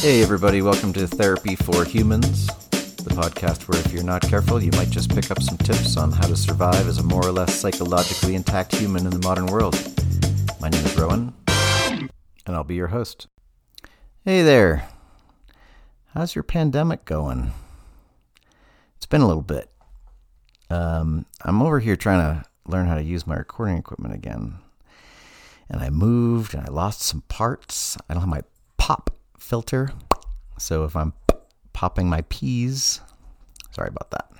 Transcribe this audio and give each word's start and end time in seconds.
Hey, 0.00 0.22
everybody, 0.22 0.62
welcome 0.62 0.92
to 0.92 1.08
Therapy 1.08 1.56
for 1.56 1.84
Humans, 1.84 2.46
the 2.46 3.10
podcast 3.16 3.66
where 3.66 3.80
if 3.80 3.92
you're 3.92 4.04
not 4.04 4.22
careful, 4.22 4.62
you 4.62 4.70
might 4.76 4.90
just 4.90 5.12
pick 5.12 5.32
up 5.32 5.42
some 5.42 5.58
tips 5.58 5.96
on 5.96 6.12
how 6.12 6.28
to 6.28 6.36
survive 6.36 6.86
as 6.86 6.98
a 6.98 7.02
more 7.02 7.26
or 7.26 7.32
less 7.32 7.52
psychologically 7.52 8.36
intact 8.36 8.76
human 8.76 9.06
in 9.06 9.10
the 9.10 9.18
modern 9.26 9.46
world. 9.46 9.74
My 10.60 10.68
name 10.68 10.84
is 10.84 10.96
Rowan, 10.96 11.34
and 11.48 12.10
I'll 12.46 12.62
be 12.62 12.76
your 12.76 12.86
host. 12.86 13.26
Hey 14.24 14.42
there, 14.42 14.88
how's 16.14 16.32
your 16.32 16.44
pandemic 16.44 17.04
going? 17.04 17.50
It's 18.98 19.06
been 19.06 19.22
a 19.22 19.26
little 19.26 19.42
bit. 19.42 19.68
Um, 20.70 21.26
I'm 21.42 21.60
over 21.60 21.80
here 21.80 21.96
trying 21.96 22.20
to 22.20 22.44
learn 22.68 22.86
how 22.86 22.94
to 22.94 23.02
use 23.02 23.26
my 23.26 23.34
recording 23.34 23.76
equipment 23.76 24.14
again. 24.14 24.60
And 25.68 25.80
I 25.80 25.90
moved 25.90 26.54
and 26.54 26.62
I 26.64 26.70
lost 26.70 27.02
some 27.02 27.22
parts. 27.22 27.98
I 28.08 28.14
don't 28.14 28.20
have 28.20 28.28
my 28.28 28.42
pop 28.76 29.17
filter. 29.38 29.90
So 30.58 30.84
if 30.84 30.94
I'm 30.96 31.12
popping 31.72 32.08
my 32.08 32.22
peas, 32.22 33.00
sorry 33.70 33.88
about 33.88 34.10
that. 34.10 34.30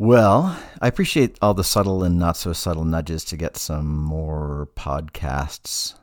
Well, 0.00 0.56
I 0.80 0.86
appreciate 0.86 1.36
all 1.42 1.54
the 1.54 1.64
subtle 1.64 2.04
and 2.04 2.18
not 2.18 2.36
so 2.36 2.52
subtle 2.52 2.84
nudges 2.84 3.24
to 3.24 3.36
get 3.36 3.56
some 3.56 3.96
more 3.96 4.68
podcasts 4.76 5.94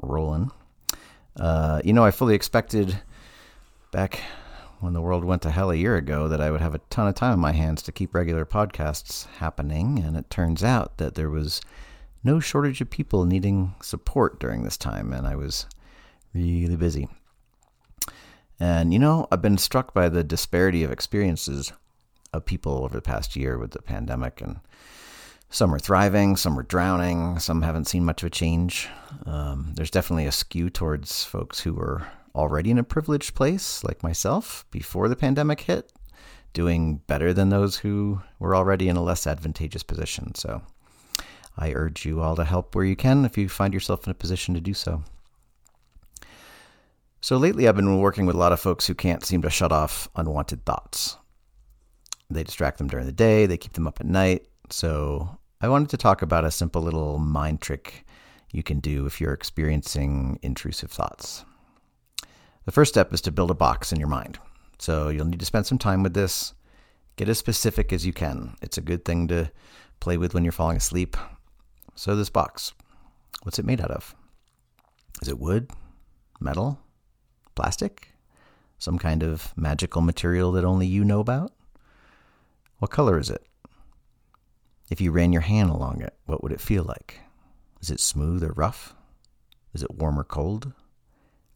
rolling. 0.00 0.52
Uh, 1.36 1.80
you 1.84 1.92
know, 1.92 2.04
I 2.04 2.12
fully 2.12 2.36
expected 2.36 3.00
back 3.90 4.20
when 4.78 4.92
the 4.92 5.00
world 5.00 5.24
went 5.24 5.42
to 5.42 5.50
hell 5.50 5.70
a 5.70 5.76
year 5.76 5.96
ago 5.96 6.28
that 6.28 6.40
I 6.40 6.50
would 6.50 6.60
have 6.60 6.74
a 6.74 6.80
ton 6.90 7.08
of 7.08 7.14
time 7.14 7.32
on 7.32 7.40
my 7.40 7.52
hands 7.52 7.82
to 7.82 7.92
keep 7.92 8.14
regular 8.14 8.44
podcasts 8.44 9.26
happening, 9.38 9.98
and 9.98 10.16
it 10.16 10.30
turns 10.30 10.62
out 10.62 10.98
that 10.98 11.14
there 11.14 11.30
was 11.30 11.60
no 12.24 12.38
shortage 12.38 12.80
of 12.80 12.90
people 12.90 13.24
needing 13.24 13.74
support 13.80 14.38
during 14.38 14.62
this 14.62 14.76
time, 14.76 15.12
and 15.12 15.26
I 15.26 15.36
was 15.36 15.66
really 16.34 16.76
busy. 16.76 17.08
And 18.60 18.92
you 18.92 18.98
know, 18.98 19.26
I've 19.32 19.42
been 19.42 19.58
struck 19.58 19.92
by 19.92 20.08
the 20.08 20.24
disparity 20.24 20.84
of 20.84 20.92
experiences 20.92 21.72
of 22.32 22.44
people 22.44 22.84
over 22.84 22.94
the 22.94 23.02
past 23.02 23.36
year 23.36 23.58
with 23.58 23.72
the 23.72 23.82
pandemic 23.82 24.40
and 24.40 24.60
some 25.52 25.74
are 25.74 25.78
thriving, 25.78 26.36
some 26.36 26.58
are 26.58 26.62
drowning, 26.62 27.38
some 27.38 27.60
haven't 27.60 27.86
seen 27.86 28.06
much 28.06 28.22
of 28.22 28.28
a 28.28 28.30
change. 28.30 28.88
Um, 29.26 29.72
there's 29.74 29.90
definitely 29.90 30.24
a 30.24 30.32
skew 30.32 30.70
towards 30.70 31.24
folks 31.24 31.60
who 31.60 31.74
were 31.74 32.06
already 32.34 32.70
in 32.70 32.78
a 32.78 32.84
privileged 32.84 33.34
place, 33.34 33.84
like 33.84 34.02
myself, 34.02 34.64
before 34.70 35.08
the 35.08 35.16
pandemic 35.16 35.60
hit, 35.60 35.92
doing 36.54 37.02
better 37.06 37.34
than 37.34 37.50
those 37.50 37.76
who 37.76 38.22
were 38.38 38.56
already 38.56 38.88
in 38.88 38.96
a 38.96 39.02
less 39.02 39.26
advantageous 39.26 39.82
position. 39.82 40.34
So 40.34 40.62
I 41.58 41.72
urge 41.74 42.06
you 42.06 42.22
all 42.22 42.34
to 42.36 42.44
help 42.44 42.74
where 42.74 42.86
you 42.86 42.96
can 42.96 43.26
if 43.26 43.36
you 43.36 43.50
find 43.50 43.74
yourself 43.74 44.06
in 44.06 44.10
a 44.10 44.14
position 44.14 44.54
to 44.54 44.60
do 44.60 44.72
so. 44.72 45.02
So 47.22 47.36
lately, 47.36 47.68
I've 47.68 47.76
been 47.76 48.00
working 48.00 48.26
with 48.26 48.34
a 48.34 48.38
lot 48.38 48.50
of 48.50 48.58
folks 48.58 48.84
who 48.84 48.96
can't 48.96 49.24
seem 49.24 49.42
to 49.42 49.50
shut 49.50 49.70
off 49.70 50.08
unwanted 50.16 50.64
thoughts. 50.66 51.16
They 52.28 52.42
distract 52.42 52.78
them 52.78 52.88
during 52.88 53.06
the 53.06 53.12
day, 53.12 53.46
they 53.46 53.56
keep 53.56 53.74
them 53.74 53.86
up 53.86 54.00
at 54.00 54.06
night. 54.06 54.48
So 54.70 55.38
I 55.60 55.68
wanted 55.68 55.88
to 55.90 55.96
talk 55.96 56.22
about 56.22 56.44
a 56.44 56.50
simple 56.50 56.82
little 56.82 57.18
mind 57.18 57.60
trick 57.60 58.04
you 58.50 58.64
can 58.64 58.80
do 58.80 59.06
if 59.06 59.20
you're 59.20 59.32
experiencing 59.32 60.40
intrusive 60.42 60.90
thoughts. 60.90 61.44
The 62.64 62.72
first 62.72 62.92
step 62.92 63.12
is 63.12 63.20
to 63.20 63.30
build 63.30 63.52
a 63.52 63.54
box 63.54 63.92
in 63.92 64.00
your 64.00 64.08
mind. 64.08 64.40
So 64.80 65.08
you'll 65.08 65.26
need 65.26 65.38
to 65.38 65.46
spend 65.46 65.66
some 65.66 65.78
time 65.78 66.02
with 66.02 66.14
this. 66.14 66.54
Get 67.14 67.28
as 67.28 67.38
specific 67.38 67.92
as 67.92 68.04
you 68.04 68.12
can. 68.12 68.56
It's 68.62 68.78
a 68.78 68.82
good 68.82 69.04
thing 69.04 69.28
to 69.28 69.48
play 70.00 70.16
with 70.16 70.34
when 70.34 70.42
you're 70.42 70.50
falling 70.50 70.76
asleep. 70.76 71.16
So, 71.94 72.16
this 72.16 72.30
box, 72.30 72.72
what's 73.44 73.60
it 73.60 73.64
made 73.64 73.80
out 73.80 73.92
of? 73.92 74.16
Is 75.20 75.28
it 75.28 75.38
wood? 75.38 75.70
Metal? 76.40 76.80
Plastic? 77.54 78.08
Some 78.78 78.98
kind 78.98 79.22
of 79.22 79.52
magical 79.56 80.02
material 80.02 80.52
that 80.52 80.64
only 80.64 80.86
you 80.86 81.04
know 81.04 81.20
about? 81.20 81.52
What 82.78 82.90
color 82.90 83.18
is 83.18 83.30
it? 83.30 83.46
If 84.90 85.00
you 85.00 85.12
ran 85.12 85.32
your 85.32 85.42
hand 85.42 85.70
along 85.70 86.02
it, 86.02 86.14
what 86.26 86.42
would 86.42 86.52
it 86.52 86.60
feel 86.60 86.84
like? 86.84 87.20
Is 87.80 87.90
it 87.90 88.00
smooth 88.00 88.42
or 88.42 88.52
rough? 88.52 88.94
Is 89.72 89.82
it 89.82 89.94
warm 89.94 90.18
or 90.18 90.24
cold? 90.24 90.72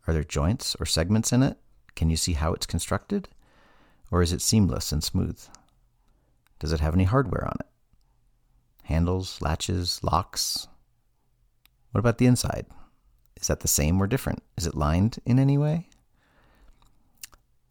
Are 0.07 0.15
there 0.15 0.25
joints 0.25 0.77
or 0.79 0.87
segments 0.87 1.33
in 1.33 1.43
it? 1.43 1.59
Can 1.95 2.11
you 2.11 2.17
see 2.17 2.35
how 2.35 2.53
it's 2.53 2.67
constructed? 2.67 3.29
Or 4.11 4.23
is 4.23 4.33
it 4.33 4.41
seamless 4.41 4.93
and 4.93 5.03
smooth? 5.03 5.41
Does 6.59 6.73
it 6.73 6.81
have 6.81 6.95
any 6.95 7.05
hardware 7.05 7.45
on 7.45 7.57
it? 7.61 7.67
Handles, 8.85 9.43
latches, 9.43 10.01
locks? 10.03 10.69
What 11.91 11.99
about 11.99 12.19
the 12.19 12.27
inside? 12.27 12.67
Is 13.41 13.49
that 13.49 13.61
the 13.61 13.69
same 13.69 14.01
or 14.01 14.07
different? 14.07 14.43
Is 14.57 14.67
it 14.67 14.75
lined 14.75 15.19
in 15.25 15.39
any 15.39 15.59
way? 15.59 15.89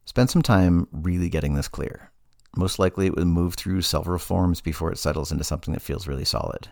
Spend 0.06 0.30
some 0.30 0.42
time 0.42 0.88
really 0.92 1.30
getting 1.30 1.56
this 1.56 1.68
clear. 1.68 2.12
Most 2.56 2.80
likely, 2.80 3.08
it 3.08 3.16
will 3.16 3.26
move 3.26 3.56
through 3.56 3.82
several 3.82 4.20
forms 4.20 4.62
before 4.62 4.92
it 4.92 4.98
settles 4.98 5.32
into 5.32 5.44
something 5.44 5.74
that 5.74 5.82
feels 5.82 6.08
really 6.08 6.24
solid. 6.24 6.70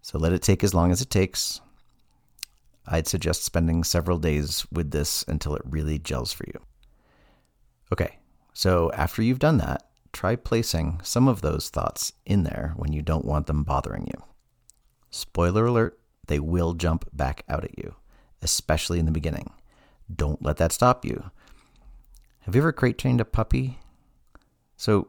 So 0.00 0.18
let 0.18 0.32
it 0.32 0.42
take 0.42 0.64
as 0.64 0.74
long 0.74 0.90
as 0.90 1.02
it 1.02 1.10
takes. 1.10 1.60
I'd 2.86 3.06
suggest 3.06 3.44
spending 3.44 3.84
several 3.84 4.18
days 4.18 4.66
with 4.72 4.90
this 4.90 5.24
until 5.28 5.54
it 5.54 5.62
really 5.64 5.98
gels 5.98 6.32
for 6.32 6.44
you. 6.46 6.60
Okay, 7.92 8.18
so 8.52 8.90
after 8.92 9.22
you've 9.22 9.38
done 9.38 9.58
that, 9.58 9.88
try 10.12 10.36
placing 10.36 11.00
some 11.02 11.28
of 11.28 11.42
those 11.42 11.68
thoughts 11.68 12.12
in 12.24 12.42
there 12.42 12.72
when 12.76 12.92
you 12.92 13.02
don't 13.02 13.24
want 13.24 13.46
them 13.46 13.62
bothering 13.62 14.06
you. 14.06 14.24
Spoiler 15.10 15.66
alert, 15.66 15.98
they 16.26 16.38
will 16.38 16.74
jump 16.74 17.08
back 17.12 17.44
out 17.48 17.64
at 17.64 17.78
you, 17.78 17.94
especially 18.40 18.98
in 18.98 19.06
the 19.06 19.12
beginning. 19.12 19.52
Don't 20.14 20.42
let 20.42 20.56
that 20.58 20.72
stop 20.72 21.04
you. 21.04 21.30
Have 22.40 22.54
you 22.54 22.60
ever 22.60 22.72
crate 22.72 22.98
trained 22.98 23.20
a 23.20 23.24
puppy? 23.24 23.78
So, 24.76 25.08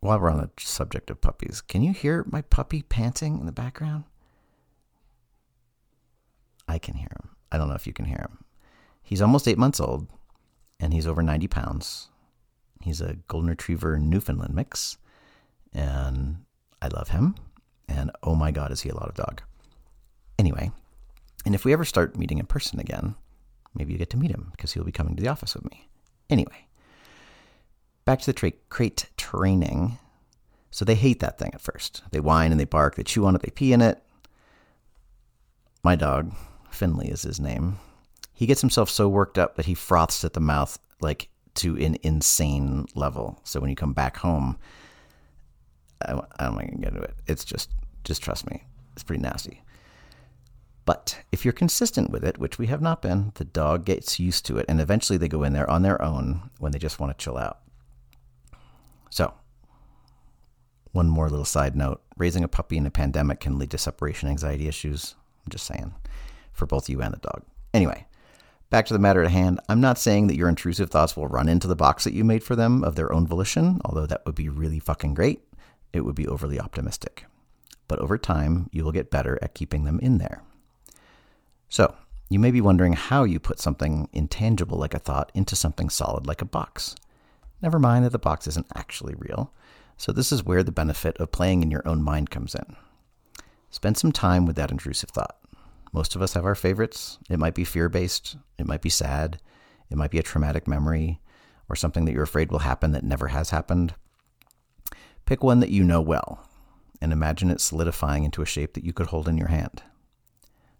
while 0.00 0.18
we're 0.18 0.30
on 0.30 0.38
the 0.38 0.50
subject 0.58 1.10
of 1.10 1.20
puppies, 1.20 1.60
can 1.60 1.82
you 1.82 1.92
hear 1.92 2.24
my 2.28 2.42
puppy 2.42 2.82
panting 2.82 3.38
in 3.38 3.46
the 3.46 3.52
background? 3.52 4.04
I 6.68 6.78
can 6.78 6.94
hear 6.94 7.08
him. 7.22 7.30
I 7.50 7.58
don't 7.58 7.68
know 7.68 7.74
if 7.74 7.86
you 7.86 7.92
can 7.92 8.06
hear 8.06 8.18
him. 8.18 8.44
He's 9.02 9.22
almost 9.22 9.46
eight 9.46 9.58
months 9.58 9.80
old, 9.80 10.08
and 10.80 10.92
he's 10.92 11.06
over 11.06 11.22
90 11.22 11.46
pounds. 11.46 12.08
He's 12.82 13.00
a 13.00 13.16
golden 13.28 13.50
retriever 13.50 13.98
Newfoundland 13.98 14.54
mix, 14.54 14.98
and 15.72 16.44
I 16.82 16.88
love 16.88 17.08
him. 17.08 17.36
And 17.88 18.10
oh 18.22 18.34
my 18.34 18.50
God, 18.50 18.72
is 18.72 18.82
he 18.82 18.88
a 18.88 18.94
lot 18.94 19.08
of 19.08 19.14
dog. 19.14 19.42
Anyway, 20.38 20.70
and 21.44 21.54
if 21.54 21.64
we 21.64 21.72
ever 21.72 21.84
start 21.84 22.16
meeting 22.16 22.38
in 22.38 22.46
person 22.46 22.78
again, 22.78 23.14
maybe 23.74 23.92
you 23.92 23.98
get 23.98 24.10
to 24.10 24.16
meet 24.16 24.30
him 24.30 24.48
because 24.52 24.72
he'll 24.72 24.84
be 24.84 24.92
coming 24.92 25.16
to 25.16 25.22
the 25.22 25.28
office 25.28 25.54
with 25.54 25.70
me. 25.70 25.88
Anyway, 26.28 26.66
back 28.04 28.20
to 28.20 28.26
the 28.26 28.32
tra- 28.32 28.52
crate 28.68 29.06
training. 29.16 29.98
So 30.70 30.84
they 30.84 30.94
hate 30.94 31.20
that 31.20 31.38
thing 31.38 31.52
at 31.54 31.60
first. 31.60 32.02
They 32.10 32.20
whine 32.20 32.50
and 32.50 32.60
they 32.60 32.64
bark, 32.64 32.96
they 32.96 33.02
chew 33.02 33.24
on 33.24 33.34
it, 33.34 33.42
they 33.42 33.50
pee 33.50 33.72
in 33.72 33.80
it. 33.80 34.02
My 35.82 35.96
dog, 35.96 36.34
Finley 36.70 37.08
is 37.08 37.22
his 37.22 37.40
name, 37.40 37.78
he 38.34 38.44
gets 38.44 38.60
himself 38.60 38.90
so 38.90 39.08
worked 39.08 39.38
up 39.38 39.56
that 39.56 39.64
he 39.64 39.74
froths 39.74 40.22
at 40.22 40.34
the 40.34 40.40
mouth 40.40 40.78
like 41.00 41.30
to 41.54 41.76
an 41.78 41.96
insane 42.02 42.84
level. 42.94 43.40
So 43.44 43.60
when 43.60 43.70
you 43.70 43.76
come 43.76 43.94
back 43.94 44.18
home, 44.18 44.58
I, 46.04 46.20
I 46.38 46.44
don't 46.44 46.56
want 46.56 46.70
to 46.70 46.76
get 46.76 46.88
into 46.88 47.00
it. 47.00 47.14
It's 47.26 47.44
just, 47.44 47.70
just 48.04 48.22
trust 48.22 48.50
me, 48.50 48.62
it's 48.92 49.02
pretty 49.02 49.22
nasty. 49.22 49.62
But 50.86 51.18
if 51.32 51.44
you're 51.44 51.52
consistent 51.52 52.10
with 52.10 52.24
it, 52.24 52.38
which 52.38 52.58
we 52.58 52.68
have 52.68 52.80
not 52.80 53.02
been, 53.02 53.32
the 53.34 53.44
dog 53.44 53.84
gets 53.84 54.20
used 54.20 54.46
to 54.46 54.56
it, 54.56 54.66
and 54.68 54.80
eventually 54.80 55.18
they 55.18 55.28
go 55.28 55.42
in 55.42 55.52
there 55.52 55.68
on 55.68 55.82
their 55.82 56.00
own 56.00 56.48
when 56.58 56.72
they 56.72 56.78
just 56.78 57.00
want 57.00 57.16
to 57.16 57.22
chill 57.22 57.36
out. 57.36 57.58
So, 59.10 59.34
one 60.92 61.08
more 61.08 61.28
little 61.28 61.44
side 61.44 61.76
note 61.76 62.02
raising 62.16 62.44
a 62.44 62.48
puppy 62.48 62.76
in 62.76 62.86
a 62.86 62.90
pandemic 62.90 63.40
can 63.40 63.58
lead 63.58 63.72
to 63.72 63.78
separation 63.78 64.28
anxiety 64.28 64.68
issues. 64.68 65.16
I'm 65.44 65.50
just 65.50 65.66
saying, 65.66 65.92
for 66.52 66.66
both 66.66 66.88
you 66.88 67.02
and 67.02 67.12
the 67.12 67.18
dog. 67.18 67.42
Anyway, 67.74 68.06
back 68.70 68.86
to 68.86 68.94
the 68.94 69.00
matter 69.00 69.24
at 69.24 69.30
hand. 69.32 69.60
I'm 69.68 69.80
not 69.80 69.98
saying 69.98 70.28
that 70.28 70.36
your 70.36 70.48
intrusive 70.48 70.90
thoughts 70.90 71.16
will 71.16 71.26
run 71.26 71.48
into 71.48 71.66
the 71.66 71.76
box 71.76 72.04
that 72.04 72.14
you 72.14 72.24
made 72.24 72.44
for 72.44 72.54
them 72.54 72.84
of 72.84 72.94
their 72.94 73.12
own 73.12 73.26
volition, 73.26 73.80
although 73.84 74.06
that 74.06 74.24
would 74.24 74.36
be 74.36 74.48
really 74.48 74.78
fucking 74.78 75.14
great. 75.14 75.42
It 75.92 76.02
would 76.02 76.14
be 76.14 76.28
overly 76.28 76.60
optimistic. 76.60 77.26
But 77.88 77.98
over 77.98 78.16
time, 78.16 78.70
you 78.72 78.84
will 78.84 78.92
get 78.92 79.10
better 79.10 79.38
at 79.42 79.54
keeping 79.54 79.84
them 79.84 79.98
in 80.00 80.18
there. 80.18 80.42
So, 81.68 81.94
you 82.28 82.38
may 82.38 82.50
be 82.50 82.60
wondering 82.60 82.94
how 82.94 83.24
you 83.24 83.38
put 83.38 83.60
something 83.60 84.08
intangible 84.12 84.78
like 84.78 84.94
a 84.94 84.98
thought 84.98 85.30
into 85.34 85.54
something 85.54 85.88
solid 85.88 86.26
like 86.26 86.42
a 86.42 86.46
box. 86.46 86.96
Never 87.62 87.78
mind 87.78 88.04
that 88.04 88.12
the 88.12 88.18
box 88.18 88.46
isn't 88.46 88.66
actually 88.74 89.14
real. 89.16 89.52
So, 89.96 90.12
this 90.12 90.32
is 90.32 90.44
where 90.44 90.62
the 90.62 90.72
benefit 90.72 91.16
of 91.18 91.32
playing 91.32 91.62
in 91.62 91.70
your 91.70 91.86
own 91.86 92.02
mind 92.02 92.30
comes 92.30 92.54
in. 92.54 92.76
Spend 93.70 93.96
some 93.96 94.12
time 94.12 94.46
with 94.46 94.56
that 94.56 94.70
intrusive 94.70 95.10
thought. 95.10 95.36
Most 95.92 96.14
of 96.14 96.22
us 96.22 96.34
have 96.34 96.44
our 96.44 96.54
favorites. 96.54 97.18
It 97.30 97.38
might 97.38 97.54
be 97.54 97.64
fear 97.64 97.88
based, 97.88 98.36
it 98.58 98.66
might 98.66 98.82
be 98.82 98.90
sad, 98.90 99.40
it 99.90 99.96
might 99.96 100.10
be 100.10 100.18
a 100.18 100.22
traumatic 100.22 100.68
memory, 100.68 101.20
or 101.68 101.76
something 101.76 102.04
that 102.04 102.12
you're 102.12 102.22
afraid 102.22 102.50
will 102.50 102.60
happen 102.60 102.92
that 102.92 103.04
never 103.04 103.28
has 103.28 103.50
happened. 103.50 103.94
Pick 105.24 105.42
one 105.42 105.60
that 105.60 105.70
you 105.70 105.82
know 105.82 106.00
well 106.00 106.46
and 107.00 107.12
imagine 107.12 107.50
it 107.50 107.60
solidifying 107.60 108.24
into 108.24 108.42
a 108.42 108.46
shape 108.46 108.74
that 108.74 108.84
you 108.84 108.92
could 108.92 109.06
hold 109.06 109.28
in 109.28 109.36
your 109.36 109.48
hand. 109.48 109.82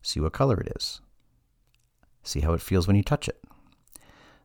See 0.06 0.20
what 0.20 0.32
color 0.32 0.60
it 0.60 0.72
is. 0.76 1.00
See 2.22 2.38
how 2.38 2.52
it 2.52 2.62
feels 2.62 2.86
when 2.86 2.94
you 2.94 3.02
touch 3.02 3.26
it. 3.26 3.42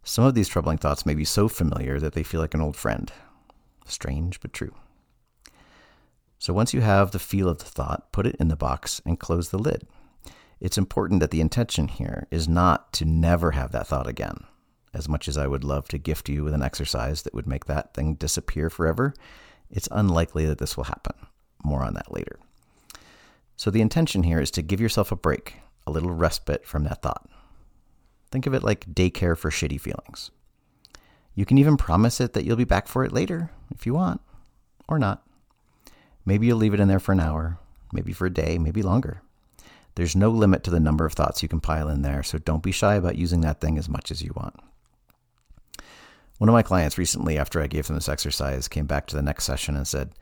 Some 0.04 0.26
of 0.26 0.34
these 0.34 0.48
troubling 0.48 0.80
thoughts 0.80 1.06
may 1.06 1.14
be 1.14 1.24
so 1.24 1.48
familiar 1.48 2.00
that 2.00 2.14
they 2.14 2.24
feel 2.24 2.42
like 2.42 2.56
an 2.56 2.62
old 2.62 2.76
friend. 2.76 3.14
Strange, 3.86 4.42
but 4.42 4.54
true. 4.54 4.74
So 6.40 6.52
once 6.52 6.74
you 6.74 6.82
have 6.82 7.12
the 7.12 7.20
feel 7.20 7.48
of 7.48 7.60
the 7.60 7.66
thought, 7.66 8.12
put 8.12 8.26
it 8.26 8.38
in 8.40 8.48
the 8.48 8.56
box 8.56 9.04
and 9.06 9.20
close 9.20 9.50
the 9.50 9.60
lid. 9.60 9.86
It's 10.60 10.80
important 10.80 11.20
that 11.20 11.30
the 11.30 11.42
intention 11.42 11.90
here 11.90 12.26
is 12.32 12.50
not 12.50 12.92
to 12.94 13.06
never 13.06 13.52
have 13.52 13.72
that 13.72 13.86
thought 13.86 14.08
again. 14.08 14.46
As 14.96 15.08
much 15.08 15.28
as 15.28 15.38
I 15.38 15.46
would 15.46 15.64
love 15.64 15.88
to 15.90 16.00
gift 16.00 16.28
you 16.28 16.44
with 16.44 16.56
an 16.56 16.64
exercise 16.64 17.22
that 17.22 17.36
would 17.36 17.46
make 17.46 17.66
that 17.66 17.94
thing 17.94 18.16
disappear 18.16 18.72
forever, 18.72 19.14
it's 19.70 19.88
unlikely 19.92 20.48
that 20.48 20.58
this 20.58 20.76
will 20.76 20.86
happen. 20.86 21.14
More 21.64 21.84
on 21.84 21.94
that 21.94 22.12
later. 22.12 22.40
So 23.62 23.70
the 23.70 23.82
intention 23.82 24.24
here 24.24 24.42
is 24.42 24.50
to 24.52 24.64
give 24.64 24.82
yourself 24.82 25.12
a 25.12 25.16
break, 25.16 25.58
a 25.86 25.92
little 25.92 26.10
respite 26.10 26.66
from 26.66 26.84
that 26.86 27.04
thought. 27.04 27.30
Think 28.32 28.48
of 28.48 28.56
it 28.56 28.64
like 28.64 28.92
daycare 28.92 29.38
for 29.38 29.52
shitty 29.52 29.80
feelings. 29.80 30.32
You 31.36 31.46
can 31.46 31.60
even 31.60 31.78
promise 31.78 32.20
it 32.20 32.34
that 32.34 32.44
you'll 32.44 32.56
be 32.56 32.64
back 32.64 32.88
for 32.88 33.06
it 33.06 33.12
later 33.12 33.52
if 33.70 33.86
you 33.86 33.94
want, 33.94 34.20
or 34.88 34.98
not. 34.98 35.22
Maybe 36.26 36.48
you'll 36.48 36.58
leave 36.58 36.74
it 36.74 36.80
in 36.80 36.88
there 36.88 37.00
for 37.00 37.12
an 37.12 37.20
hour, 37.20 37.60
maybe 37.94 38.14
for 38.14 38.26
a 38.26 38.34
day, 38.34 38.58
maybe 38.58 38.82
longer. 38.82 39.22
There's 39.94 40.16
no 40.16 40.32
limit 40.32 40.64
to 40.64 40.72
the 40.72 40.80
number 40.80 41.06
of 41.06 41.14
thoughts 41.14 41.44
you 41.44 41.48
can 41.48 41.62
pile 41.62 41.88
in 41.88 42.02
there, 42.02 42.24
so 42.24 42.40
don't 42.40 42.64
be 42.64 42.72
shy 42.72 42.96
about 42.96 43.16
using 43.16 43.42
that 43.42 43.62
thing 43.62 43.78
as 43.78 43.88
much 43.88 44.10
as 44.10 44.24
you 44.24 44.32
want. 44.36 44.56
One 46.40 46.50
of 46.50 46.54
my 46.54 46.64
clients 46.64 46.98
recently, 46.98 47.38
after 47.38 47.62
I 47.62 47.68
gave 47.68 47.86
them 47.86 47.96
this 47.96 48.10
exercise, 48.10 48.68
came 48.68 48.88
back 48.88 49.06
to 49.06 49.16
the 49.16 49.22
next 49.22 49.44
session 49.44 49.76
and 49.76 49.88
said, 49.88 50.16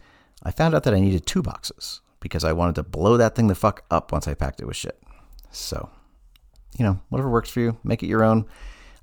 I 0.43 0.51
found 0.51 0.75
out 0.75 0.83
that 0.83 0.93
I 0.93 0.99
needed 0.99 1.25
two 1.25 1.41
boxes 1.41 2.01
because 2.19 2.43
I 2.43 2.53
wanted 2.53 2.75
to 2.75 2.83
blow 2.83 3.17
that 3.17 3.35
thing 3.35 3.47
the 3.47 3.55
fuck 3.55 3.83
up 3.89 4.11
once 4.11 4.27
I 4.27 4.33
packed 4.33 4.61
it 4.61 4.65
with 4.65 4.75
shit. 4.75 5.01
So, 5.51 5.89
you 6.77 6.85
know, 6.85 6.99
whatever 7.09 7.29
works 7.29 7.49
for 7.49 7.59
you, 7.59 7.77
make 7.83 8.03
it 8.03 8.07
your 8.07 8.23
own. 8.23 8.45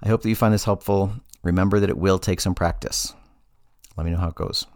I 0.02 0.08
hope 0.08 0.22
that 0.22 0.28
you 0.28 0.36
find 0.36 0.52
this 0.52 0.64
helpful. 0.64 1.12
Remember 1.42 1.80
that 1.80 1.90
it 1.90 1.98
will 1.98 2.18
take 2.18 2.40
some 2.40 2.54
practice. 2.54 3.14
Let 3.96 4.04
me 4.04 4.12
know 4.12 4.18
how 4.18 4.28
it 4.28 4.34
goes. 4.34 4.66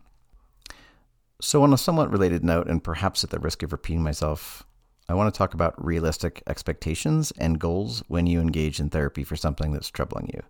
So, 1.43 1.63
on 1.63 1.73
a 1.73 1.79
somewhat 1.79 2.11
related 2.11 2.45
note, 2.45 2.69
and 2.69 2.85
perhaps 2.85 3.25
at 3.25 3.31
the 3.31 3.39
risk 3.39 3.63
of 3.63 3.73
repeating 3.73 4.03
myself, 4.03 4.65
I 5.09 5.15
want 5.15 5.33
to 5.33 5.37
talk 5.37 5.55
about 5.55 5.83
realistic 5.85 6.43
expectations 6.47 7.33
and 7.39 7.59
goals 7.59 8.03
when 8.09 8.27
you 8.27 8.41
engage 8.41 8.79
in 8.79 8.91
therapy 8.91 9.25
for 9.25 9.37
something 9.37 9.73
that's 9.73 9.89
troubling 9.89 10.31
you. 10.33 10.43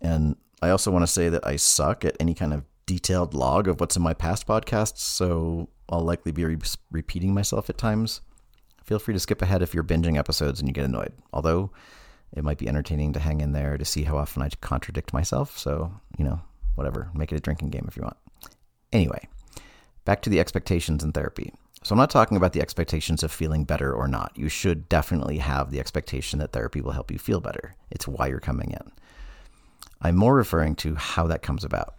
And 0.00 0.36
I 0.62 0.70
also 0.70 0.90
want 0.90 1.02
to 1.02 1.12
say 1.12 1.28
that 1.30 1.46
I 1.46 1.56
suck 1.56 2.04
at 2.04 2.16
any 2.20 2.34
kind 2.34 2.52
of 2.52 2.64
detailed 2.86 3.34
log 3.34 3.66
of 3.66 3.80
what's 3.80 3.96
in 3.96 4.02
my 4.02 4.14
past 4.14 4.46
podcasts, 4.46 4.98
so 4.98 5.68
I'll 5.88 6.00
likely 6.00 6.32
be 6.32 6.44
re- 6.44 6.58
repeating 6.90 7.34
myself 7.34 7.68
at 7.68 7.78
times. 7.78 8.20
Feel 8.84 8.98
free 8.98 9.14
to 9.14 9.20
skip 9.20 9.42
ahead 9.42 9.62
if 9.62 9.74
you're 9.74 9.84
binging 9.84 10.18
episodes 10.18 10.60
and 10.60 10.68
you 10.68 10.74
get 10.74 10.84
annoyed. 10.84 11.12
Although 11.32 11.70
it 12.32 12.44
might 12.44 12.58
be 12.58 12.68
entertaining 12.68 13.12
to 13.12 13.20
hang 13.20 13.40
in 13.40 13.52
there 13.52 13.78
to 13.78 13.84
see 13.84 14.02
how 14.02 14.18
often 14.18 14.42
I 14.42 14.50
contradict 14.60 15.12
myself. 15.12 15.56
So, 15.56 15.92
you 16.18 16.24
know, 16.24 16.40
whatever. 16.74 17.10
Make 17.14 17.32
it 17.32 17.36
a 17.36 17.40
drinking 17.40 17.70
game 17.70 17.84
if 17.88 17.96
you 17.96 18.02
want. 18.02 18.16
Anyway, 18.92 19.28
back 20.04 20.22
to 20.22 20.30
the 20.30 20.40
expectations 20.40 21.02
in 21.02 21.12
therapy. 21.12 21.52
So, 21.82 21.92
I'm 21.92 21.98
not 21.98 22.10
talking 22.10 22.36
about 22.36 22.54
the 22.54 22.62
expectations 22.62 23.22
of 23.22 23.30
feeling 23.30 23.64
better 23.64 23.92
or 23.92 24.08
not. 24.08 24.32
You 24.34 24.48
should 24.48 24.88
definitely 24.88 25.38
have 25.38 25.70
the 25.70 25.80
expectation 25.80 26.38
that 26.38 26.52
therapy 26.52 26.80
will 26.80 26.92
help 26.92 27.10
you 27.10 27.18
feel 27.18 27.40
better. 27.40 27.74
It's 27.90 28.08
why 28.08 28.28
you're 28.28 28.40
coming 28.40 28.70
in. 28.70 28.92
I'm 30.00 30.16
more 30.16 30.34
referring 30.34 30.76
to 30.76 30.94
how 30.94 31.26
that 31.28 31.42
comes 31.42 31.64
about. 31.64 31.94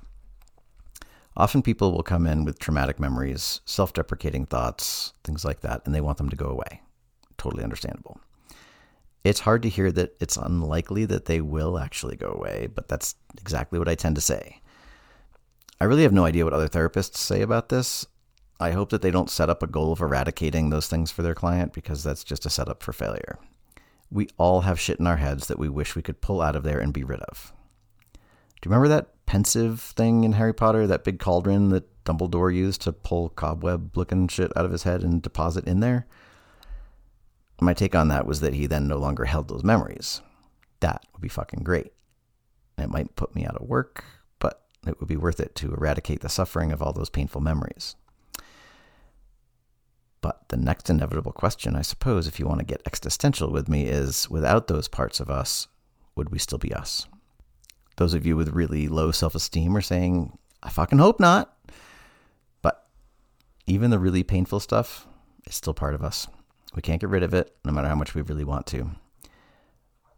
Often 1.38 1.64
people 1.64 1.92
will 1.92 2.04
come 2.04 2.26
in 2.26 2.46
with 2.46 2.60
traumatic 2.60 3.00
memories, 3.00 3.60
self 3.66 3.92
deprecating 3.94 4.46
thoughts, 4.46 5.14
things 5.24 5.44
like 5.44 5.62
that, 5.62 5.82
and 5.86 5.94
they 5.94 6.02
want 6.02 6.18
them 6.18 6.30
to 6.30 6.36
go 6.36 6.48
away. 6.48 6.82
Totally 7.38 7.64
understandable. 7.64 8.20
It's 9.26 9.42
hard 9.42 9.64
to 9.64 9.70
hear 9.70 9.92
that 9.92 10.16
it's 10.22 10.38
unlikely 10.38 11.06
that 11.06 11.26
they 11.26 11.42
will 11.42 11.78
actually 11.78 12.16
go 12.16 12.28
away, 12.28 12.68
but 12.74 12.88
that's 12.88 13.16
exactly 13.40 13.80
what 13.80 13.90
I 13.90 13.96
tend 13.96 14.16
to 14.16 14.22
say. 14.22 14.62
I 15.82 15.86
really 15.86 16.04
have 16.04 16.14
no 16.14 16.26
idea 16.26 16.46
what 16.46 16.54
other 16.54 16.70
therapists 16.70 17.18
say 17.18 17.42
about 17.42 17.70
this. 17.70 18.06
I 18.60 18.72
hope 18.72 18.92
that 18.92 19.02
they 19.02 19.12
don't 19.12 19.30
set 19.30 19.50
up 19.50 19.62
a 19.62 19.68
goal 19.68 19.92
of 19.92 20.00
eradicating 20.00 20.70
those 20.70 20.88
things 20.88 21.12
for 21.12 21.22
their 21.22 21.36
client 21.36 21.74
because 21.74 22.04
that's 22.04 22.24
just 22.24 22.46
a 22.46 22.50
setup 22.50 22.82
for 22.82 22.94
failure. 22.94 23.38
We 24.10 24.30
all 24.38 24.62
have 24.62 24.80
shit 24.80 25.00
in 25.00 25.08
our 25.08 25.18
heads 25.18 25.48
that 25.48 25.60
we 25.60 25.68
wish 25.68 25.96
we 25.96 26.02
could 26.02 26.22
pull 26.22 26.42
out 26.42 26.56
of 26.56 26.64
there 26.64 26.80
and 26.80 26.94
be 26.94 27.04
rid 27.04 27.20
of. 27.22 27.52
Do 28.14 28.20
you 28.70 28.72
remember 28.72 28.88
that 28.90 29.15
Pensieve 29.26 29.80
thing 29.80 30.24
in 30.24 30.34
Harry 30.34 30.54
Potter, 30.54 30.88
that 30.88 31.04
big 31.04 31.20
cauldron 31.20 31.70
that 31.70 32.04
Dumbledore 32.06 32.54
used 32.54 32.82
to 32.82 32.94
pull 32.94 33.30
cobweb 33.30 33.98
looking 33.98 34.28
shit 34.28 34.52
out 34.56 34.66
of 34.66 34.72
his 34.72 34.84
head 34.84 35.02
and 35.02 35.22
deposit 35.22 35.68
in 35.68 35.80
there? 35.80 36.06
My 37.60 37.74
take 37.74 37.96
on 37.96 38.10
that 38.10 38.28
was 38.28 38.42
that 38.42 38.54
he 38.54 38.68
then 38.68 38.88
no 38.88 38.98
longer 38.98 39.26
held 39.26 39.48
those 39.48 39.64
memories. 39.64 40.22
That 40.82 41.06
would 41.14 41.22
be 41.22 41.30
fucking 41.30 41.64
great. 41.64 41.94
It 42.78 42.90
might 42.90 43.16
put 43.16 43.36
me 43.36 43.46
out 43.46 43.56
of 43.56 43.68
work, 43.68 44.04
but 44.40 44.62
it 44.86 45.00
would 45.00 45.08
be 45.08 45.18
worth 45.18 45.40
it 45.40 45.56
to 45.56 45.74
eradicate 45.74 46.22
the 46.22 46.30
suffering 46.30 46.72
of 46.72 46.82
all 46.82 46.94
those 46.94 47.10
painful 47.10 47.42
memories. 47.42 47.96
But 50.22 50.50
the 50.50 50.58
next 50.58 50.90
inevitable 50.90 51.32
question, 51.32 51.76
I 51.76 51.82
suppose, 51.82 52.28
if 52.28 52.40
you 52.40 52.48
want 52.48 52.60
to 52.60 52.66
get 52.66 52.82
existential 52.86 53.52
with 53.52 53.70
me, 53.70 53.86
is 53.86 54.30
without 54.30 54.68
those 54.68 54.88
parts 54.88 55.20
of 55.20 55.30
us, 55.30 55.68
would 56.16 56.30
we 56.32 56.40
still 56.40 56.58
be 56.58 56.74
us? 56.74 57.08
Those 57.98 58.14
of 58.14 58.26
you 58.26 58.36
with 58.36 58.50
really 58.50 58.88
low 58.88 59.12
self 59.12 59.36
esteem 59.36 59.76
are 59.76 59.82
saying, 59.82 60.38
I 60.62 60.70
fucking 60.70 61.00
hope 61.00 61.20
not. 61.20 61.56
But 62.62 62.88
even 63.66 63.92
the 63.92 64.00
really 64.00 64.24
painful 64.24 64.60
stuff 64.60 65.08
is 65.46 65.56
still 65.56 65.74
part 65.74 65.96
of 65.96 66.04
us. 66.04 66.28
We 66.76 66.82
can't 66.82 67.00
get 67.00 67.10
rid 67.10 67.24
of 67.24 67.34
it, 67.34 67.56
no 67.64 67.72
matter 67.72 67.88
how 67.88 67.96
much 67.96 68.14
we 68.14 68.22
really 68.22 68.44
want 68.44 68.66
to. 68.68 68.92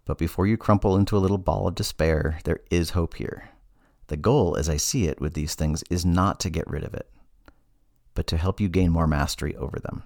But 0.05 0.17
before 0.17 0.47
you 0.47 0.57
crumple 0.57 0.95
into 0.95 1.17
a 1.17 1.19
little 1.19 1.37
ball 1.37 1.67
of 1.67 1.75
despair, 1.75 2.39
there 2.45 2.61
is 2.71 2.91
hope 2.91 3.15
here. 3.15 3.49
The 4.07 4.17
goal, 4.17 4.55
as 4.55 4.69
I 4.69 4.77
see 4.77 5.07
it 5.07 5.19
with 5.19 5.33
these 5.33 5.53
things, 5.53 5.83
is 5.89 6.05
not 6.05 6.39
to 6.39 6.49
get 6.49 6.67
rid 6.67 6.83
of 6.83 6.93
it, 6.93 7.09
but 8.15 8.25
to 8.27 8.37
help 8.37 8.61
you 8.61 8.69
gain 8.69 8.89
more 8.89 9.05
mastery 9.05 9.55
over 9.57 9.79
them. 9.79 10.03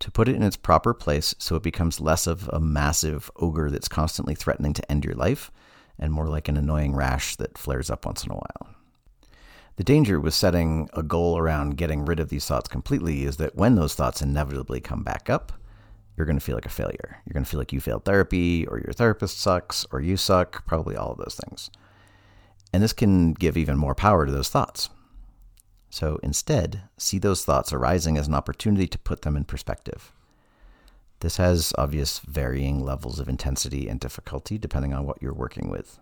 To 0.00 0.10
put 0.10 0.28
it 0.28 0.34
in 0.34 0.42
its 0.42 0.56
proper 0.56 0.94
place 0.94 1.34
so 1.38 1.56
it 1.56 1.62
becomes 1.62 2.00
less 2.00 2.26
of 2.26 2.48
a 2.48 2.58
massive 2.58 3.30
ogre 3.36 3.70
that's 3.70 3.86
constantly 3.86 4.34
threatening 4.34 4.72
to 4.72 4.90
end 4.90 5.04
your 5.04 5.14
life 5.14 5.52
and 6.00 6.12
more 6.12 6.26
like 6.26 6.48
an 6.48 6.56
annoying 6.56 6.96
rash 6.96 7.36
that 7.36 7.56
flares 7.56 7.90
up 7.90 8.04
once 8.04 8.24
in 8.24 8.32
a 8.32 8.34
while. 8.34 8.74
The 9.76 9.84
danger 9.84 10.18
with 10.18 10.34
setting 10.34 10.90
a 10.94 11.02
goal 11.02 11.38
around 11.38 11.76
getting 11.76 12.04
rid 12.04 12.18
of 12.18 12.28
these 12.28 12.44
thoughts 12.44 12.68
completely 12.68 13.24
is 13.24 13.36
that 13.36 13.54
when 13.54 13.76
those 13.76 13.94
thoughts 13.94 14.20
inevitably 14.20 14.80
come 14.80 15.04
back 15.04 15.30
up, 15.30 15.52
you're 16.16 16.26
going 16.26 16.38
to 16.38 16.44
feel 16.44 16.56
like 16.56 16.66
a 16.66 16.70
failure. 16.70 17.22
You're 17.24 17.32
going 17.32 17.44
to 17.44 17.50
feel 17.50 17.60
like 17.60 17.72
you 17.72 17.80
failed 17.80 18.04
therapy, 18.04 18.66
or 18.66 18.78
your 18.78 18.92
therapist 18.92 19.38
sucks, 19.38 19.86
or 19.90 20.00
you 20.00 20.16
suck, 20.16 20.66
probably 20.66 20.96
all 20.96 21.12
of 21.12 21.18
those 21.18 21.38
things. 21.42 21.70
And 22.72 22.82
this 22.82 22.92
can 22.92 23.32
give 23.32 23.56
even 23.56 23.78
more 23.78 23.94
power 23.94 24.26
to 24.26 24.32
those 24.32 24.48
thoughts. 24.48 24.90
So 25.88 26.20
instead, 26.22 26.82
see 26.98 27.18
those 27.18 27.44
thoughts 27.44 27.72
arising 27.72 28.18
as 28.18 28.28
an 28.28 28.34
opportunity 28.34 28.86
to 28.86 28.98
put 28.98 29.22
them 29.22 29.36
in 29.36 29.44
perspective. 29.44 30.12
This 31.20 31.36
has 31.36 31.74
obvious 31.76 32.18
varying 32.20 32.82
levels 32.82 33.20
of 33.20 33.28
intensity 33.28 33.88
and 33.88 34.00
difficulty 34.00 34.56
depending 34.56 34.94
on 34.94 35.04
what 35.04 35.20
you're 35.20 35.34
working 35.34 35.68
with. 35.68 35.98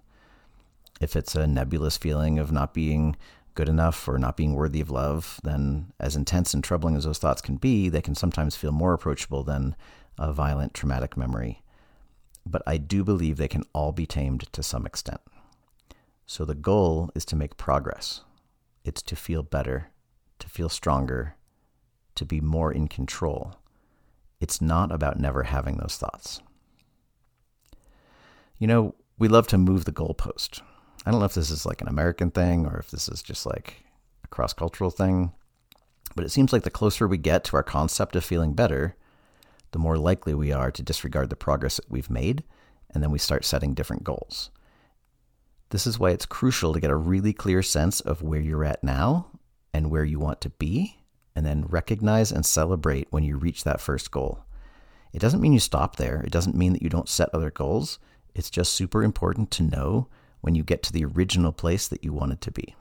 If 1.01 1.17
it's 1.17 1.35
a 1.35 1.47
nebulous 1.47 1.97
feeling 1.97 2.39
of 2.39 2.53
not 2.53 2.73
being 2.73 3.17
good 3.55 3.69
enough 3.69 4.07
or 4.07 4.19
not 4.19 4.37
being 4.37 4.55
worthy 4.55 4.81
of 4.81 4.91
love, 4.91 5.41
then 5.43 5.93
as 5.99 6.15
intense 6.15 6.55
and 6.55 6.63
troubling 6.63 6.95
as 6.95 7.03
those 7.03 7.19
thoughts 7.19 7.43
can 7.43 7.57
be, 7.57 7.89
they 7.89 8.01
can 8.01 8.15
sometimes 8.15 8.55
feel 8.55 8.71
more 8.71 8.93
approachable 8.93 9.43
than 9.43 9.75
a 10.19 10.33
violent 10.33 10.73
traumatic 10.73 11.17
memory. 11.17 11.63
But 12.47 12.63
I 12.65 12.77
do 12.77 13.03
believe 13.03 13.37
they 13.37 13.49
can 13.49 13.65
all 13.73 13.91
be 13.91 14.07
tamed 14.07 14.53
to 14.53 14.63
some 14.63 14.87
extent. 14.87 15.21
So 16.27 16.45
the 16.45 16.55
goal 16.55 17.11
is 17.17 17.25
to 17.27 17.37
make 17.37 17.57
progress. 17.57 18.23
It's 18.85 19.03
to 19.03 19.17
feel 19.17 19.43
better, 19.43 19.89
to 20.39 20.49
feel 20.49 20.69
stronger, 20.69 21.35
to 22.15 22.25
be 22.25 22.41
more 22.41 22.73
in 22.73 22.87
control 22.87 23.57
it's 24.41 24.61
not 24.61 24.93
about 24.93 25.19
never 25.19 25.45
having 25.45 25.77
those 25.77 25.97
thoughts. 25.97 26.41
You 28.59 28.67
know, 28.67 28.95
we 29.19 29.29
love 29.29 29.47
to 29.49 29.59
move 29.59 29.85
the 29.85 29.93
goalpost. 29.93 30.61
I 31.05 31.11
don't 31.11 31.21
know 31.21 31.27
if 31.27 31.35
this 31.35 31.51
is 31.51 31.67
like 31.67 31.81
an 31.81 31.89
American 31.89 32.31
thing 32.31 32.67
or 32.67 32.79
if 32.79 32.91
this 32.91 33.09
is 33.09 33.23
just 33.23 33.47
like 33.47 33.85
a 34.25 34.29
cross 34.29 34.53
cultural 34.53 34.91
thing, 34.91 35.33
but 36.15 36.25
it 36.25 36.31
seems 36.31 36.53
like 36.53 36.63
the 36.63 36.71
closer 36.71 37.07
we 37.07 37.19
get 37.19 37.45
to 37.45 37.57
our 37.57 37.63
concept 37.63 38.17
of 38.17 38.25
feeling 38.25 38.55
better, 38.55 38.97
the 39.73 39.79
more 39.79 39.97
likely 39.97 40.35
we 40.35 40.53
are 40.53 40.71
to 40.71 40.83
disregard 40.83 41.31
the 41.31 41.37
progress 41.37 41.77
that 41.77 41.91
we've 41.91 42.11
made, 42.11 42.43
and 42.93 43.03
then 43.03 43.11
we 43.11 43.19
start 43.19 43.45
setting 43.45 43.75
different 43.75 44.05
goals. 44.05 44.51
This 45.71 45.87
is 45.87 45.99
why 45.99 46.11
it's 46.11 46.27
crucial 46.27 46.73
to 46.73 46.81
get 46.81 46.91
a 46.91 46.97
really 46.97 47.33
clear 47.33 47.63
sense 47.63 48.01
of 48.01 48.23
where 48.23 48.41
you're 48.41 48.65
at 48.65 48.83
now 48.83 49.29
and 49.75 49.91
where 49.91 50.05
you 50.05 50.19
want 50.19 50.41
to 50.41 50.51
be 50.51 50.98
and 51.39 51.47
then 51.47 51.67
recognize 51.69 52.33
and 52.33 52.45
celebrate 52.45 53.07
when 53.11 53.23
you 53.23 53.37
reach 53.37 53.63
that 53.63 53.81
first 53.81 54.11
goal. 54.11 54.41
It 55.13 55.21
doesn't 55.21 55.41
mean 55.41 55.53
you 55.53 55.61
stop 55.61 55.95
there. 55.95 56.21
It 56.23 56.33
doesn't 56.33 56.57
mean 56.57 56.73
that 56.73 56.83
you 56.83 56.89
don't 56.89 57.09
set 57.09 57.31
other 57.33 57.53
goals. 57.53 58.01
It's 58.35 58.51
just 58.51 58.73
super 58.73 59.05
important 59.05 59.53
to 59.53 59.63
know 59.63 60.09
when 60.41 60.57
you 60.57 60.65
get 60.65 60.83
to 60.83 60.93
the 60.93 61.05
original 61.05 61.53
place 61.53 61.87
that 61.87 62.03
you 62.03 62.13
wanted 62.13 62.41
to 62.41 62.51
be. 62.51 62.75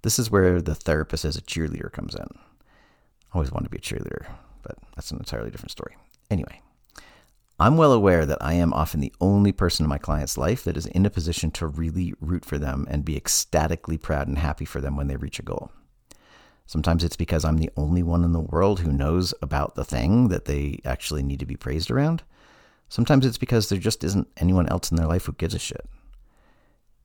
This 0.00 0.18
is 0.18 0.30
where 0.30 0.62
the 0.62 0.74
therapist 0.74 1.26
as 1.26 1.36
a 1.36 1.42
cheerleader 1.42 1.92
comes 1.92 2.14
in. 2.14 2.24
I 2.24 3.34
always 3.34 3.52
wanted 3.52 3.64
to 3.66 3.70
be 3.70 3.76
a 3.76 3.80
cheerleader, 3.82 4.24
but 4.62 4.78
that's 4.94 5.10
an 5.10 5.18
entirely 5.18 5.50
different 5.50 5.72
story. 5.72 5.94
Anyway, 6.30 6.62
I'm 7.60 7.76
well 7.76 7.92
aware 7.92 8.24
that 8.24 8.38
I 8.40 8.54
am 8.54 8.72
often 8.72 9.00
the 9.00 9.12
only 9.20 9.52
person 9.52 9.84
in 9.84 9.90
my 9.90 9.98
client's 9.98 10.38
life 10.38 10.64
that 10.64 10.78
is 10.78 10.86
in 10.86 11.04
a 11.04 11.10
position 11.10 11.50
to 11.50 11.66
really 11.66 12.14
root 12.18 12.46
for 12.46 12.56
them 12.56 12.86
and 12.88 13.04
be 13.04 13.14
ecstatically 13.14 13.98
proud 13.98 14.26
and 14.26 14.38
happy 14.38 14.64
for 14.64 14.80
them 14.80 14.96
when 14.96 15.08
they 15.08 15.16
reach 15.16 15.38
a 15.38 15.42
goal. 15.42 15.70
Sometimes 16.66 17.04
it's 17.04 17.16
because 17.16 17.44
I'm 17.44 17.58
the 17.58 17.70
only 17.76 18.02
one 18.02 18.24
in 18.24 18.32
the 18.32 18.40
world 18.40 18.80
who 18.80 18.92
knows 18.92 19.32
about 19.40 19.76
the 19.76 19.84
thing 19.84 20.28
that 20.28 20.46
they 20.46 20.80
actually 20.84 21.22
need 21.22 21.38
to 21.40 21.46
be 21.46 21.56
praised 21.56 21.90
around. 21.90 22.22
Sometimes 22.88 23.24
it's 23.24 23.38
because 23.38 23.68
there 23.68 23.78
just 23.78 24.04
isn't 24.04 24.28
anyone 24.36 24.68
else 24.68 24.90
in 24.90 24.96
their 24.96 25.06
life 25.06 25.26
who 25.26 25.32
gives 25.32 25.54
a 25.54 25.58
shit. 25.58 25.86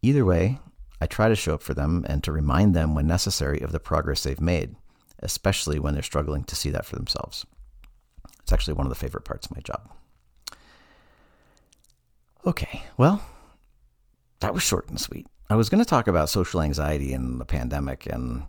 Either 0.01 0.25
way, 0.25 0.59
I 0.99 1.05
try 1.05 1.29
to 1.29 1.35
show 1.35 1.55
up 1.55 1.61
for 1.61 1.73
them 1.73 2.05
and 2.07 2.23
to 2.23 2.31
remind 2.31 2.73
them 2.73 2.95
when 2.95 3.07
necessary 3.07 3.61
of 3.61 3.71
the 3.71 3.79
progress 3.79 4.23
they've 4.23 4.41
made, 4.41 4.75
especially 5.19 5.79
when 5.79 5.93
they're 5.93 6.03
struggling 6.03 6.43
to 6.45 6.55
see 6.55 6.69
that 6.71 6.85
for 6.85 6.95
themselves. 6.95 7.45
It's 8.41 8.51
actually 8.51 8.73
one 8.73 8.85
of 8.85 8.91
the 8.91 8.99
favorite 8.99 9.25
parts 9.25 9.45
of 9.45 9.55
my 9.55 9.61
job. 9.61 9.91
Okay, 12.45 12.83
well, 12.97 13.23
that 14.39 14.53
was 14.53 14.63
short 14.63 14.89
and 14.89 14.99
sweet. 14.99 15.27
I 15.49 15.55
was 15.55 15.69
going 15.69 15.83
to 15.83 15.89
talk 15.89 16.07
about 16.07 16.29
social 16.29 16.61
anxiety 16.61 17.13
and 17.13 17.39
the 17.39 17.45
pandemic 17.45 18.07
and 18.07 18.45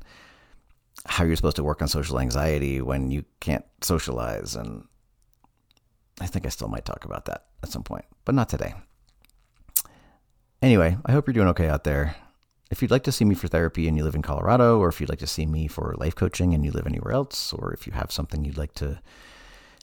how 1.07 1.25
you're 1.25 1.37
supposed 1.37 1.57
to 1.57 1.65
work 1.65 1.83
on 1.83 1.89
social 1.89 2.21
anxiety 2.21 2.81
when 2.81 3.11
you 3.11 3.25
can't 3.41 3.65
socialize. 3.81 4.55
And 4.55 4.87
I 6.21 6.27
think 6.27 6.47
I 6.47 6.51
still 6.51 6.69
might 6.69 6.85
talk 6.85 7.05
about 7.05 7.25
that 7.27 7.47
at 7.63 7.71
some 7.71 7.83
point, 7.83 8.05
but 8.25 8.35
not 8.35 8.49
today. 8.49 8.75
Anyway, 10.61 10.97
I 11.05 11.13
hope 11.13 11.27
you're 11.27 11.35
doing 11.35 11.49
okay 11.49 11.69
out 11.69 11.85
there. 11.85 12.15
If 12.71 12.81
you'd 12.81 12.91
like 12.91 13.03
to 13.05 13.13
see 13.13 13.25
me 13.25 13.35
for 13.35 13.49
therapy 13.49 13.89
and 13.89 13.97
you 13.97 14.05
live 14.05 14.15
in 14.15 14.23
Colorado, 14.23 14.79
or 14.79 14.89
if 14.89 15.01
you'd 15.01 15.11
like 15.11 15.19
to 15.19 15.27
see 15.27 15.45
me 15.45 15.67
for 15.67 15.95
life 15.99 16.15
coaching 16.15 16.55
and 16.55 16.65
you 16.65 16.71
live 16.71 16.87
anywhere 16.87 17.13
else, 17.13 17.53
or 17.53 17.73
if 17.75 17.87
you 17.87 17.93
have 17.93 18.13
something 18.13 18.45
you'd 18.45 18.57
like 18.57 18.73
to 18.75 19.01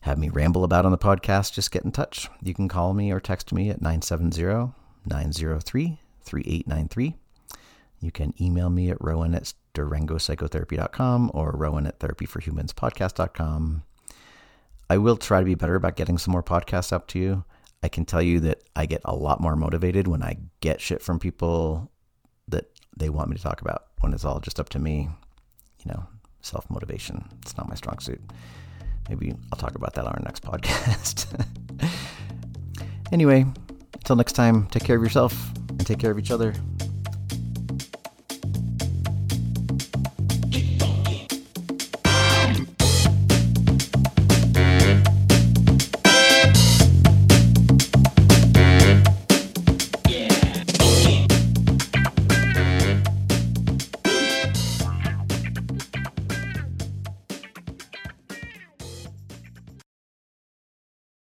have 0.02 0.18
me 0.18 0.30
ramble 0.30 0.64
about 0.64 0.86
on 0.86 0.92
the 0.92 0.98
podcast, 0.98 1.54
just 1.54 1.72
get 1.72 1.84
in 1.84 1.92
touch. 1.92 2.30
You 2.42 2.54
can 2.54 2.68
call 2.68 2.94
me 2.94 3.12
or 3.12 3.20
text 3.20 3.52
me 3.52 3.70
at 3.70 3.82
970 3.82 4.74
903 5.06 6.00
3893. 6.24 7.16
You 8.02 8.12
can 8.12 8.34
email 8.42 8.70
me 8.70 8.90
at 8.90 8.98
rowan 9.02 9.36
at 9.36 9.54
durangopsychotherapy.com 9.74 11.32
or 11.34 11.52
rowan 11.52 11.86
at 11.86 12.00
therapyforhumanspodcast.com. 12.00 13.84
I 14.90 14.98
will 14.98 15.18
try 15.18 15.40
to 15.40 15.46
be 15.46 15.56
better 15.56 15.76
about 15.76 15.96
getting 15.96 16.18
some 16.18 16.32
more 16.32 16.44
podcasts 16.44 16.92
up 16.92 17.08
to 17.10 17.20
you. 17.20 17.44
I 17.84 17.90
can 17.90 18.06
tell 18.06 18.22
you 18.22 18.40
that 18.42 18.64
I 18.76 18.86
get 18.86 19.02
a 19.06 19.16
lot 19.16 19.40
more 19.40 19.56
motivated 19.56 20.08
when 20.08 20.24
I 20.24 20.38
get 20.62 20.82
shit 20.82 21.02
from 21.02 21.20
people 21.20 21.92
that 22.48 22.66
they 22.98 23.10
want 23.10 23.30
me 23.30 23.38
to 23.38 23.44
talk 23.44 23.62
about. 23.62 23.86
When 24.02 24.14
it's 24.14 24.26
all 24.26 24.40
just 24.40 24.60
up 24.60 24.70
to 24.70 24.80
me, 24.80 25.10
you 25.84 25.92
know, 25.92 26.06
self 26.42 26.70
motivation. 26.70 27.28
It's 27.42 27.56
not 27.58 27.70
my 27.70 27.76
strong 27.76 28.00
suit. 28.00 28.22
Maybe 29.08 29.34
I'll 29.52 29.60
talk 29.60 29.76
about 29.76 29.94
that 29.94 30.06
on 30.06 30.14
our 30.14 30.22
next 30.24 30.44
podcast. 30.50 31.46
anyway, 33.12 33.46
until 33.94 34.16
next 34.16 34.34
time, 34.34 34.68
take 34.68 34.84
care 34.84 34.98
of 34.98 35.04
yourself 35.04 35.52
and 35.70 35.86
take 35.86 36.00
care 36.00 36.12
of 36.12 36.20
each 36.20 36.32
other. 36.32 36.54